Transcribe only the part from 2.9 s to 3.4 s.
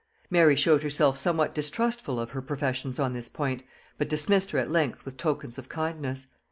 on this